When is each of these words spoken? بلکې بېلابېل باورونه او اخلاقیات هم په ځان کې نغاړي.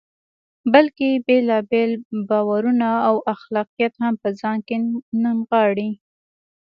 بلکې 0.73 1.07
بېلابېل 1.25 1.91
باورونه 2.29 2.89
او 3.07 3.15
اخلاقیات 3.33 3.93
هم 4.03 4.13
په 4.21 4.29
ځان 4.39 4.57
کې 4.67 4.75
نغاړي. 5.23 5.89